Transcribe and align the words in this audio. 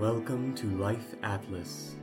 Welcome 0.00 0.54
to 0.54 0.66
Life 0.78 1.14
Atlas. 1.22 1.96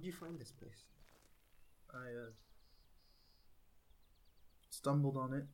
How'd 0.00 0.06
you 0.06 0.12
find 0.12 0.40
this 0.40 0.50
place? 0.50 0.86
I 1.92 2.08
uh, 2.08 2.30
stumbled 4.70 5.18
on 5.18 5.34
it 5.34 5.44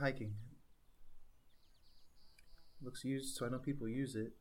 hiking. 0.00 0.34
Looks 2.82 3.04
used, 3.04 3.36
so 3.36 3.46
I 3.46 3.48
know 3.48 3.58
people 3.58 3.88
use 3.88 4.16
it. 4.16 4.32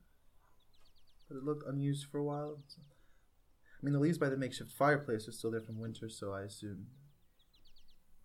But 1.29 1.37
it 1.37 1.43
looked 1.43 1.67
unused 1.67 2.07
for 2.07 2.17
a 2.17 2.23
while. 2.23 2.57
I 2.79 3.85
mean, 3.85 3.93
the 3.93 3.99
leaves 3.99 4.17
by 4.17 4.29
the 4.29 4.37
makeshift 4.37 4.71
fireplace 4.71 5.27
are 5.27 5.31
still 5.31 5.51
there 5.51 5.61
from 5.61 5.79
winter, 5.79 6.09
so 6.09 6.33
I 6.33 6.41
assume. 6.41 6.87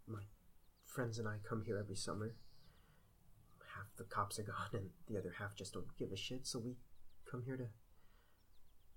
My 0.07 0.23
friends 0.87 1.19
and 1.19 1.29
I 1.29 1.37
come 1.47 1.65
here 1.67 1.77
every 1.77 1.97
summer. 1.97 2.35
Half 3.77 3.89
the 3.99 4.05
cops 4.05 4.39
are 4.39 4.45
gone, 4.45 4.71
and 4.73 4.89
the 5.07 5.19
other 5.19 5.35
half 5.39 5.55
just 5.55 5.75
don't 5.75 5.95
give 5.99 6.13
a 6.13 6.17
shit, 6.17 6.47
so 6.47 6.61
we 6.61 6.77
come 7.31 7.43
here 7.45 7.59
to 7.59 7.67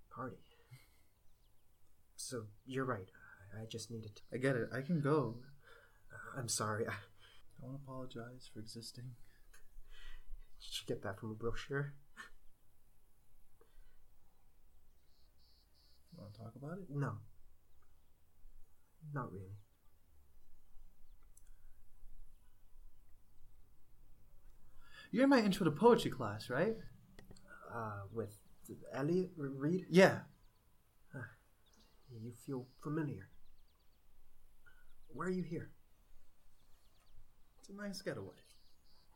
party. 0.10 0.38
So 2.22 2.44
you're 2.66 2.86
right. 2.86 3.10
I, 3.58 3.64
I 3.64 3.66
just 3.66 3.90
needed 3.92 4.16
to. 4.16 4.22
I 4.34 4.38
get 4.38 4.56
it. 4.56 4.70
I 4.74 4.82
can 4.82 5.02
go. 5.02 5.38
Uh, 6.12 6.40
I'm 6.40 6.48
sorry. 6.48 6.88
I, 6.88 6.92
I 6.92 7.66
want 7.66 7.78
to 7.78 7.84
apologize 7.84 8.50
for 8.54 8.60
existing. 8.60 9.16
did 10.62 10.80
you 10.80 10.88
get 10.88 11.04
that 11.04 11.20
from 11.20 11.32
a 11.32 11.34
brochure? 11.34 11.94
Want 16.16 16.34
to 16.34 16.40
talk 16.40 16.54
about 16.56 16.78
it? 16.78 16.86
No. 16.90 17.14
Not 19.14 19.32
really. 19.32 19.58
You're 25.12 25.24
in 25.24 25.30
my 25.30 25.40
intro 25.40 25.66
to 25.66 25.72
poetry 25.72 26.12
class, 26.12 26.50
right? 26.50 26.76
Uh, 27.74 28.04
with 28.14 28.38
Elliot 28.94 29.32
Reed? 29.36 29.86
Yeah. 29.90 30.20
You 32.20 32.32
feel 32.46 32.68
familiar. 32.84 33.30
Why 35.14 35.26
are 35.26 35.30
you 35.30 35.44
here? 35.44 35.70
It's 37.60 37.70
a 37.70 37.74
nice 37.74 38.02
getaway. 38.02 38.28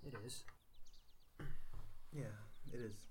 It 0.06 0.14
is. 0.26 0.44
Yeah, 2.14 2.24
it 2.72 2.80
is. 2.80 3.08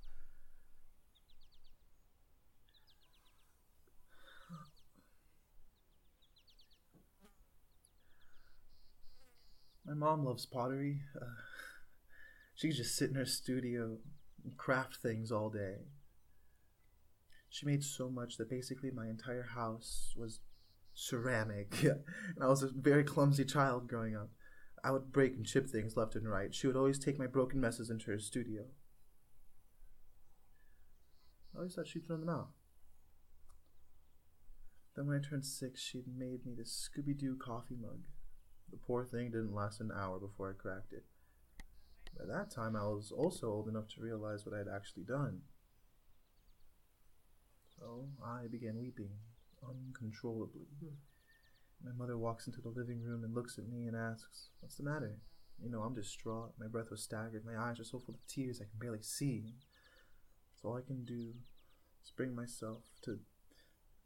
My 9.86 9.92
mom 9.94 10.24
loves 10.24 10.46
pottery. 10.46 11.02
Uh, 11.20 11.26
she 12.54 12.68
could 12.68 12.76
just 12.76 12.96
sit 12.96 13.10
in 13.10 13.16
her 13.16 13.26
studio 13.26 13.98
and 14.42 14.56
craft 14.56 14.96
things 14.96 15.30
all 15.30 15.50
day. 15.50 15.76
She 17.54 17.66
made 17.66 17.84
so 17.84 18.08
much 18.10 18.36
that 18.38 18.50
basically 18.50 18.90
my 18.90 19.06
entire 19.06 19.44
house 19.54 20.12
was 20.16 20.40
ceramic. 20.92 21.72
and 21.84 22.02
I 22.42 22.48
was 22.48 22.64
a 22.64 22.70
very 22.74 23.04
clumsy 23.04 23.44
child 23.44 23.86
growing 23.86 24.16
up. 24.16 24.30
I 24.82 24.90
would 24.90 25.12
break 25.12 25.36
and 25.36 25.46
chip 25.46 25.70
things 25.70 25.96
left 25.96 26.16
and 26.16 26.28
right. 26.28 26.52
She 26.52 26.66
would 26.66 26.74
always 26.74 26.98
take 26.98 27.16
my 27.16 27.28
broken 27.28 27.60
messes 27.60 27.90
into 27.90 28.10
her 28.10 28.18
studio. 28.18 28.64
I 31.54 31.58
always 31.58 31.76
thought 31.76 31.86
she'd 31.86 32.04
throw 32.04 32.16
them 32.16 32.28
out. 32.28 32.48
Then 34.96 35.06
when 35.06 35.16
I 35.16 35.28
turned 35.28 35.46
six, 35.46 35.80
she'd 35.80 36.08
made 36.08 36.44
me 36.44 36.54
this 36.58 36.90
Scooby 36.90 37.16
Doo 37.16 37.36
coffee 37.40 37.78
mug. 37.80 38.00
The 38.72 38.78
poor 38.78 39.04
thing 39.04 39.30
didn't 39.30 39.54
last 39.54 39.80
an 39.80 39.92
hour 39.96 40.18
before 40.18 40.50
I 40.50 40.60
cracked 40.60 40.92
it. 40.92 41.04
By 42.18 42.24
that 42.26 42.50
time, 42.50 42.74
I 42.74 42.82
was 42.82 43.12
also 43.16 43.46
old 43.46 43.68
enough 43.68 43.86
to 43.94 44.00
realize 44.00 44.44
what 44.44 44.56
I 44.56 44.58
had 44.58 44.74
actually 44.74 45.04
done. 45.04 45.42
So 47.78 48.08
I 48.24 48.46
began 48.50 48.78
weeping 48.78 49.10
uncontrollably. 49.62 50.68
Hmm. 50.80 50.94
My 51.84 51.92
mother 51.92 52.16
walks 52.16 52.46
into 52.46 52.60
the 52.60 52.68
living 52.68 53.02
room 53.02 53.24
and 53.24 53.34
looks 53.34 53.58
at 53.58 53.68
me 53.68 53.86
and 53.86 53.96
asks, 53.96 54.50
What's 54.60 54.76
the 54.76 54.84
matter? 54.84 55.18
You 55.62 55.70
know, 55.70 55.82
I'm 55.82 55.94
distraught. 55.94 56.52
My 56.58 56.66
breath 56.66 56.90
was 56.90 57.02
staggered. 57.02 57.44
My 57.44 57.58
eyes 57.58 57.78
are 57.78 57.84
so 57.84 57.98
full 57.98 58.14
of 58.14 58.26
tears 58.26 58.60
I 58.60 58.64
can 58.64 58.78
barely 58.78 59.02
see. 59.02 59.54
So 60.60 60.68
all 60.68 60.76
I 60.76 60.86
can 60.86 61.04
do 61.04 61.34
is 62.04 62.10
bring 62.10 62.34
myself 62.34 62.82
to 63.02 63.18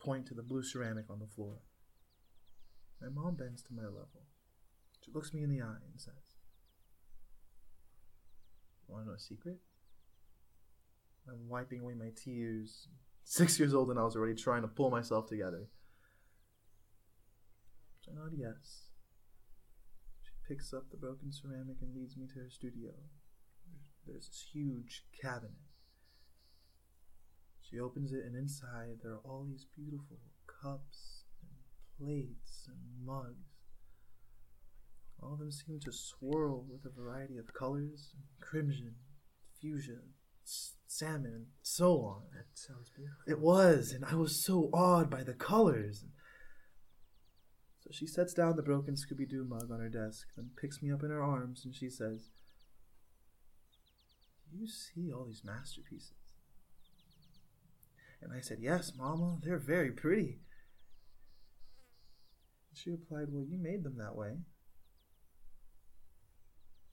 point 0.00 0.27
to 0.27 0.35
the 0.35 0.43
blue 0.43 0.62
ceramic 0.62 1.06
on 1.11 1.19
the 1.21 1.27
floor. 1.27 1.59
My 3.00 3.09
mom 3.09 3.37
bends 3.37 3.62
to 3.62 3.73
my 3.73 3.85
level. 3.85 4.27
She 5.05 5.12
looks 5.12 5.33
me 5.33 5.43
in 5.43 5.50
the 5.50 5.62
eye 5.62 5.83
and 5.91 6.00
says, 6.00 6.35
You 8.87 8.95
want 8.95 9.05
to 9.06 9.11
know 9.11 9.17
a 9.17 9.21
secret? 9.21 9.59
I'm 11.29 11.49
wiping 11.49 11.81
away 11.81 11.95
my 11.95 12.11
tears. 12.17 12.89
Six 13.31 13.59
years 13.59 13.75
old 13.75 13.91
and 13.91 13.99
I 13.99 14.05
was 14.05 14.16
already 14.16 14.34
trying 14.34 14.62
to 14.62 14.69
pull 14.69 14.89
myself 14.89 15.27
together. 15.27 15.69
So 18.00 18.12
I 18.12 18.15
nod 18.15 18.33
yes. 18.34 18.89
She 20.22 20.31
picks 20.49 20.72
up 20.72 20.84
the 20.91 20.97
broken 20.97 21.31
ceramic 21.31 21.77
and 21.83 21.94
leads 21.94 22.17
me 22.17 22.27
to 22.27 22.41
her 22.41 22.49
studio. 22.49 22.88
There's 24.06 24.28
this 24.28 24.47
huge 24.50 25.05
cabinet. 25.21 25.61
She 27.61 27.78
opens 27.78 28.12
it, 28.12 28.25
and 28.25 28.34
inside 28.34 29.00
there 29.03 29.12
are 29.12 29.21
all 29.27 29.44
these 29.47 29.67
beautiful 29.77 30.21
cups 30.47 31.25
and 31.43 31.50
plates 31.99 32.67
and 32.67 33.06
mugs. 33.06 33.61
All 35.22 35.34
of 35.34 35.41
them 35.41 35.53
seem 35.53 35.81
to 35.81 35.93
swirl 35.93 36.65
with 36.67 36.87
a 36.87 36.99
variety 36.99 37.37
of 37.37 37.53
colors 37.53 38.15
crimson, 38.41 38.94
fuchsia, 39.61 40.00
salmon, 40.87 41.33
and 41.35 41.47
so 41.62 42.00
on. 42.03 42.23
That 42.35 42.47
sounds 42.55 42.91
beautiful. 42.91 43.23
It 43.27 43.41
was, 43.41 43.93
and 43.93 44.05
I 44.05 44.15
was 44.15 44.45
so 44.45 44.71
awed 44.73 45.11
by 45.11 45.23
the 45.23 45.35
colors. 45.35 46.05
So 47.81 47.91
she 47.93 48.06
sets 48.06 48.35
down 48.35 48.56
the 48.56 48.62
broken 48.62 48.95
Scooby 48.95 49.29
Doo 49.29 49.45
mug 49.45 49.71
on 49.71 49.81
her 49.81 49.89
desk, 49.89 50.29
then 50.37 50.50
picks 50.61 50.83
me 50.83 50.93
up 50.93 51.03
in 51.03 51.11
her 51.11 51.23
arms, 51.23 51.62
and 51.65 51.75
she 51.75 51.89
says, 51.89 52.31
Do 54.50 54.59
you 54.59 54.67
see 54.67 55.12
all 55.12 55.25
these 55.25 55.45
masterpieces? 55.45 56.12
And 58.21 58.33
I 58.33 58.41
said, 58.41 58.59
Yes, 58.61 58.93
Mama, 58.97 59.39
they're 59.43 59.59
very 59.59 59.93
pretty. 59.93 60.41
She 62.75 62.91
replied, 62.91 63.27
Well, 63.31 63.44
you 63.44 63.59
made 63.59 63.85
them 63.85 63.97
that 63.99 64.17
way. 64.17 64.39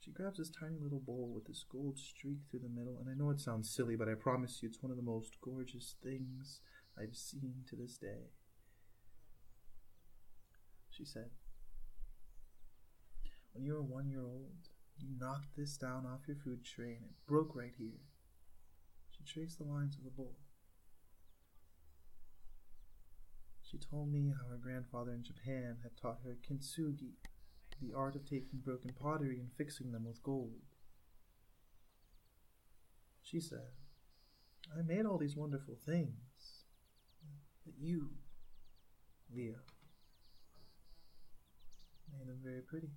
She 0.06 0.12
grabs 0.12 0.38
this 0.38 0.50
tiny 0.50 0.78
little 0.80 1.00
bowl 1.00 1.32
with 1.34 1.46
this 1.46 1.64
gold 1.68 1.98
streak 1.98 2.38
through 2.48 2.60
the 2.60 2.68
middle, 2.68 2.96
and 3.00 3.10
I 3.10 3.14
know 3.14 3.30
it 3.30 3.40
sounds 3.40 3.74
silly, 3.74 3.96
but 3.96 4.08
I 4.08 4.14
promise 4.14 4.62
you 4.62 4.68
it's 4.68 4.80
one 4.80 4.92
of 4.92 4.96
the 4.96 5.02
most 5.02 5.40
gorgeous 5.40 5.96
things 6.00 6.60
I've 6.96 7.16
seen 7.16 7.64
to 7.68 7.74
this 7.74 7.98
day. 7.98 8.30
She 10.90 11.04
said, 11.04 11.30
When 13.52 13.64
you 13.64 13.74
were 13.74 13.82
one 13.82 14.08
year 14.08 14.22
old, 14.22 14.68
you 14.96 15.08
knocked 15.18 15.56
this 15.56 15.76
down 15.76 16.06
off 16.06 16.28
your 16.28 16.36
food 16.36 16.64
tray 16.64 16.94
and 16.94 17.06
it 17.06 17.26
broke 17.26 17.56
right 17.56 17.74
here. 17.76 17.98
She 19.10 19.24
traced 19.24 19.58
the 19.58 19.64
lines 19.64 19.96
of 19.96 20.04
the 20.04 20.10
bowl. 20.10 20.36
She 23.60 23.76
told 23.76 24.12
me 24.12 24.28
how 24.28 24.48
her 24.50 24.56
grandfather 24.56 25.10
in 25.14 25.24
Japan 25.24 25.78
had 25.82 25.96
taught 26.00 26.20
her 26.22 26.38
kintsugi, 26.48 27.14
the 27.80 27.92
art 27.94 28.16
of 28.16 28.24
taking 28.24 28.60
broken 28.64 28.92
pottery 28.92 29.38
and 29.38 29.50
fixing 29.56 29.92
them 29.92 30.04
with 30.04 30.22
gold. 30.22 30.60
She 33.22 33.40
said, 33.40 33.70
I 34.76 34.82
made 34.82 35.04
all 35.04 35.18
these 35.18 35.36
wonderful 35.36 35.76
things, 35.84 36.64
but 37.64 37.74
you, 37.78 38.10
Leo, 39.34 39.56
made 42.16 42.28
them 42.28 42.38
very 42.42 42.62
pretty. 42.62 42.90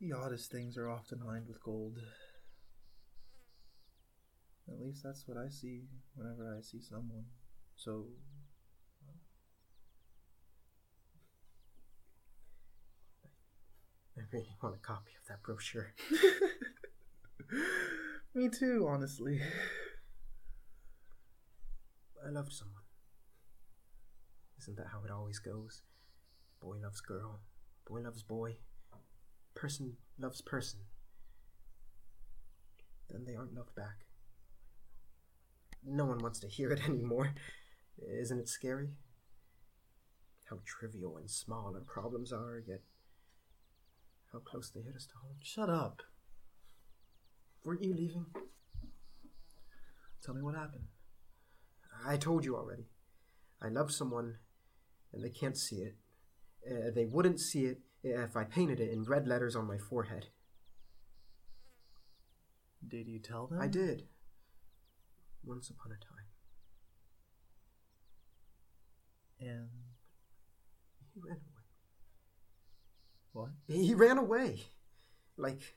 The 0.00 0.12
oddest 0.12 0.50
things 0.50 0.76
are 0.76 0.88
often 0.88 1.20
lined 1.24 1.46
with 1.46 1.62
gold. 1.62 1.98
At 4.68 4.80
least 4.80 5.02
that's 5.04 5.28
what 5.28 5.36
I 5.36 5.48
see 5.48 5.82
whenever 6.14 6.56
I 6.56 6.60
see 6.60 6.80
someone. 6.80 7.26
So. 7.82 8.04
I 14.16 14.20
really 14.30 14.46
want 14.62 14.76
a 14.76 14.78
copy 14.78 15.10
of 15.20 15.26
that 15.26 15.42
brochure. 15.42 15.92
Me 18.34 18.48
too, 18.48 18.86
honestly. 18.88 19.40
I 22.24 22.30
loved 22.30 22.52
someone. 22.52 22.82
Isn't 24.60 24.76
that 24.76 24.86
how 24.92 25.02
it 25.04 25.10
always 25.10 25.40
goes? 25.40 25.82
Boy 26.60 26.76
loves 26.80 27.00
girl, 27.00 27.40
boy 27.84 28.02
loves 28.02 28.22
boy, 28.22 28.58
person 29.54 29.96
loves 30.20 30.40
person. 30.40 30.78
Then 33.10 33.24
they 33.24 33.34
aren't 33.34 33.54
loved 33.54 33.74
back. 33.74 34.06
No 35.84 36.04
one 36.04 36.18
wants 36.18 36.38
to 36.40 36.48
hear 36.48 36.70
it 36.70 36.84
anymore. 36.88 37.34
Isn't 38.00 38.38
it 38.38 38.48
scary? 38.48 38.90
How 40.50 40.58
trivial 40.64 41.16
and 41.16 41.30
small 41.30 41.72
our 41.74 41.80
problems 41.80 42.32
are, 42.32 42.62
yet 42.66 42.80
how 44.32 44.38
close 44.38 44.70
they 44.70 44.80
hit 44.80 44.96
us 44.96 45.06
to 45.06 45.14
home. 45.22 45.36
Shut 45.42 45.68
up. 45.68 46.02
Weren't 47.64 47.82
you 47.82 47.94
leaving? 47.94 48.26
Tell 50.24 50.34
me 50.34 50.42
what 50.42 50.54
happened. 50.54 50.84
I 52.06 52.16
told 52.16 52.44
you 52.44 52.56
already. 52.56 52.86
I 53.60 53.68
love 53.68 53.92
someone, 53.92 54.36
and 55.12 55.22
they 55.22 55.30
can't 55.30 55.56
see 55.56 55.76
it. 55.76 55.96
Uh, 56.68 56.90
they 56.94 57.04
wouldn't 57.04 57.40
see 57.40 57.66
it 57.66 57.80
if 58.02 58.36
I 58.36 58.44
painted 58.44 58.80
it 58.80 58.90
in 58.90 59.04
red 59.04 59.28
letters 59.28 59.54
on 59.54 59.66
my 59.66 59.78
forehead. 59.78 60.26
Did 62.86 63.06
you 63.06 63.20
tell 63.20 63.46
them? 63.46 63.60
I 63.60 63.68
did. 63.68 64.04
Once 65.44 65.70
upon 65.70 65.92
a 65.92 65.96
time. 65.96 66.31
And 69.42 69.68
He 71.14 71.20
ran 71.20 71.36
away. 71.36 71.64
what? 73.32 73.50
He 73.66 73.94
ran 73.94 74.18
away. 74.18 74.62
Like, 75.36 75.76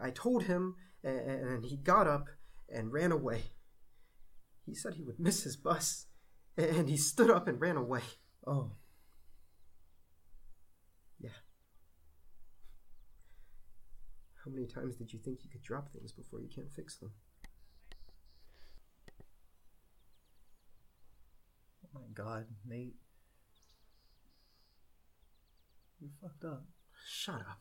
I 0.00 0.10
told 0.10 0.44
him, 0.44 0.74
and 1.04 1.64
he 1.64 1.76
got 1.76 2.06
up 2.08 2.28
and 2.68 2.92
ran 2.92 3.12
away. 3.12 3.42
He 4.66 4.74
said 4.74 4.94
he 4.94 5.02
would 5.02 5.20
miss 5.20 5.42
his 5.44 5.56
bus, 5.56 6.06
and 6.56 6.88
he 6.88 6.96
stood 6.96 7.30
up 7.30 7.46
and 7.46 7.60
ran 7.60 7.76
away. 7.76 8.02
Oh, 8.46 8.72
Yeah. 11.20 11.30
How 14.44 14.50
many 14.50 14.66
times 14.66 14.96
did 14.96 15.12
you 15.12 15.20
think 15.20 15.44
you 15.44 15.50
could 15.50 15.62
drop 15.62 15.92
things 15.92 16.10
before 16.10 16.40
you 16.40 16.48
can't 16.52 16.72
fix 16.72 16.96
them? 16.96 17.12
My 21.94 22.06
god, 22.14 22.46
Nate. 22.66 22.96
You 26.00 26.08
fucked 26.20 26.44
up. 26.44 26.64
Shut 27.06 27.36
up. 27.36 27.60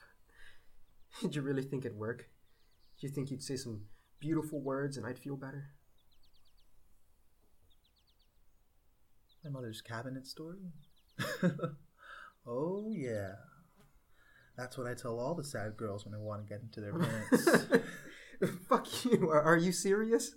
Did 1.21 1.35
you 1.35 1.41
really 1.41 1.63
think 1.63 1.85
it'd 1.85 1.97
work? 1.97 2.29
Did 2.99 3.07
you 3.07 3.09
think 3.09 3.29
you'd 3.29 3.43
say 3.43 3.55
some 3.55 3.81
beautiful 4.19 4.61
words 4.61 4.97
and 4.97 5.05
I'd 5.05 5.19
feel 5.19 5.35
better? 5.35 5.71
My 9.43 9.49
mother's 9.49 9.81
cabinet 9.81 10.27
story? 10.27 10.59
oh, 12.47 12.91
yeah. 12.95 13.33
That's 14.57 14.77
what 14.77 14.87
I 14.87 14.93
tell 14.93 15.19
all 15.19 15.33
the 15.33 15.43
sad 15.43 15.77
girls 15.77 16.05
when 16.05 16.13
they 16.13 16.19
want 16.19 16.43
to 16.43 16.47
get 16.47 16.61
into 16.61 16.79
their 16.79 16.93
pants. 16.93 17.83
Fuck 18.69 19.05
you. 19.05 19.29
Are, 19.29 19.41
are 19.41 19.57
you 19.57 19.71
serious? 19.71 20.35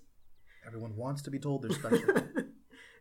Everyone 0.67 0.97
wants 0.97 1.21
to 1.23 1.31
be 1.31 1.39
told 1.39 1.63
they're 1.63 1.73
special. 1.73 2.15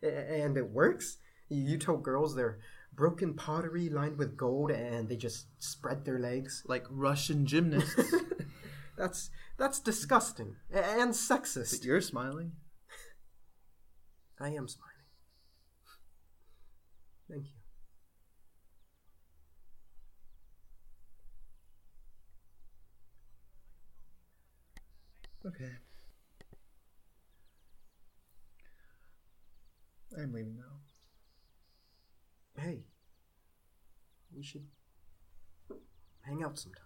And 0.03 0.57
it 0.57 0.69
works? 0.69 1.17
You 1.49 1.77
tell 1.77 1.97
girls 1.97 2.35
they're 2.35 2.59
broken 2.93 3.33
pottery 3.33 3.89
lined 3.89 4.17
with 4.17 4.37
gold 4.37 4.71
and 4.71 5.09
they 5.09 5.15
just 5.15 5.47
spread 5.59 6.05
their 6.05 6.19
legs? 6.19 6.63
like 6.67 6.85
Russian 6.89 7.45
gymnasts. 7.45 8.13
That's 8.97 9.31
that's 9.57 9.79
disgusting 9.79 10.55
and 10.71 11.09
but 11.09 11.15
sexist. 11.15 11.83
you're 11.83 11.99
smiling. 11.99 12.51
I 14.39 14.49
am 14.49 14.67
smiling. 14.67 14.91
Thank 17.27 17.45
you. 17.45 17.51
Okay. 25.49 25.71
I'm 30.17 30.31
leaving 30.31 30.57
now. 30.57 30.73
Hey, 32.61 32.83
we 34.35 34.43
should 34.43 34.65
hang 36.21 36.43
out 36.43 36.59
sometime. 36.59 36.83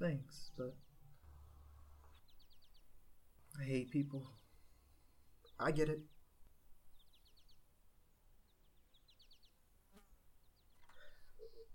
Thanks, 0.00 0.50
but 0.56 0.74
I 3.60 3.64
hate 3.64 3.90
people. 3.90 4.26
I 5.58 5.72
get 5.72 5.88
it. 5.88 6.00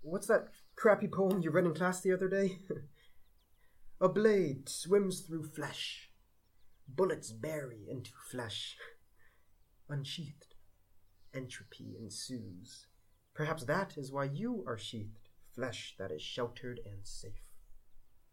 What's 0.02 0.26
that 0.26 0.48
crappy 0.76 1.08
poem 1.08 1.42
you 1.42 1.50
read 1.50 1.64
in 1.64 1.74
class 1.74 2.00
the 2.00 2.12
other 2.12 2.28
day? 2.28 2.58
A 4.00 4.08
blade 4.08 4.68
swims 4.68 5.20
through 5.20 5.44
flesh. 5.44 6.10
Bullets 6.88 7.30
bury 7.30 7.86
into 7.88 8.10
flesh. 8.30 8.76
Unsheathed. 9.92 10.54
Entropy 11.34 11.96
ensues. 12.00 12.86
Perhaps 13.34 13.64
that 13.64 13.98
is 13.98 14.10
why 14.10 14.24
you 14.24 14.64
are 14.66 14.78
sheathed. 14.78 15.28
Flesh 15.54 15.94
that 15.98 16.10
is 16.10 16.22
sheltered 16.22 16.80
and 16.86 17.00
safe. 17.06 17.50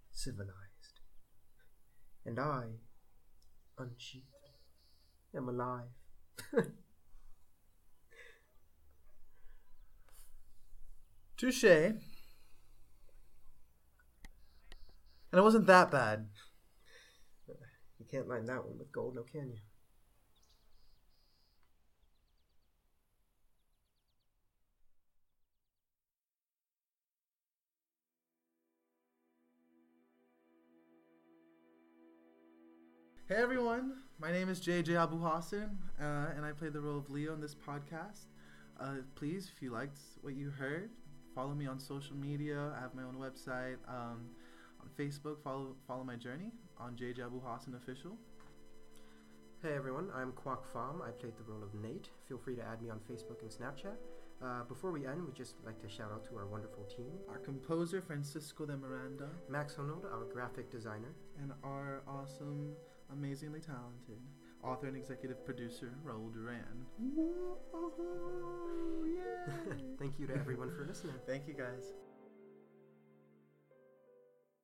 Civilized. 0.10 1.02
And 2.26 2.40
I, 2.40 2.64
unsheathed, 3.78 4.24
am 5.36 5.50
alive. 5.50 5.90
Touche. 11.36 11.64
And 11.66 12.00
it 15.34 15.42
wasn't 15.44 15.68
that 15.68 15.92
bad. 15.92 16.30
You 17.50 18.06
can't 18.10 18.30
line 18.30 18.46
that 18.46 18.66
one 18.66 18.78
with 18.78 18.94
gold, 18.94 19.16
no 19.16 19.24
can 19.24 19.52
you? 19.52 19.60
Hey 33.30 33.36
everyone, 33.36 33.94
my 34.20 34.32
name 34.32 34.50
is 34.50 34.60
JJ 34.60 34.88
Abujasen, 34.88 35.70
uh, 36.02 36.34
and 36.36 36.44
I 36.44 36.52
play 36.52 36.70
the 36.70 36.82
role 36.82 36.98
of 36.98 37.12
Leo 37.12 37.36
in 37.36 37.40
this 37.40 37.54
podcast. 37.54 38.26
Uh, 38.80 39.04
please, 39.14 39.52
if 39.56 39.62
you 39.62 39.70
liked 39.70 40.00
what 40.22 40.36
you 40.36 40.50
heard, 40.50 40.90
follow 41.36 41.54
me 41.54 41.68
on 41.68 41.78
social 41.78 42.16
media. 42.16 42.74
I 42.76 42.82
have 42.82 42.96
my 42.96 43.04
own 43.04 43.18
website. 43.18 43.78
Um, 43.88 44.32
on 44.82 44.90
Facebook, 44.98 45.44
follow 45.44 45.76
follow 45.88 46.04
my 46.04 46.16
journey 46.16 46.52
on 46.80 46.96
JJ 46.96 47.20
Abujasen 47.20 47.76
Official. 47.76 48.18
Hey 49.62 49.76
everyone, 49.76 50.10
I'm 50.16 50.32
Quốc 50.32 50.66
Phạm. 50.74 51.04
I 51.08 51.12
played 51.12 51.34
the 51.38 51.44
role 51.44 51.62
of 51.62 51.72
Nate. 51.76 52.10
Feel 52.28 52.40
free 52.40 52.56
to 52.56 52.64
add 52.64 52.82
me 52.82 52.90
on 52.90 53.00
Facebook 53.08 53.44
and 53.44 53.52
Snapchat. 53.52 53.98
Uh, 54.42 54.64
before 54.64 54.90
we 54.90 55.06
end, 55.06 55.24
we'd 55.24 55.36
just 55.36 55.56
like 55.66 55.80
to 55.82 55.88
shout 55.88 56.12
out 56.12 56.24
to 56.24 56.36
our 56.38 56.48
wonderful 56.48 56.86
team 56.86 57.12
Our 57.30 57.38
composer 57.38 58.02
Francisco 58.02 58.66
de 58.66 58.76
Miranda, 58.78 59.28
Max 59.50 59.76
Hunold, 59.76 60.06
our 60.06 60.24
graphic 60.34 60.72
designer, 60.72 61.14
and 61.42 61.52
our 61.64 62.02
awesome, 62.08 62.72
amazingly 63.12 63.60
talented 63.60 64.20
author 64.64 64.88
and 64.88 64.98
executive 64.98 65.46
producer 65.46 65.94
Raul 66.06 66.34
Duran. 66.34 66.86
Whoa, 67.16 67.58
oh, 67.74 69.06
yay. 69.06 69.96
Thank 69.98 70.20
you 70.20 70.28
to 70.28 70.36
everyone 70.36 70.72
for 70.76 70.86
listening. 70.86 71.16
Thank 71.26 71.48
you 71.48 71.54
guys. 71.54 71.94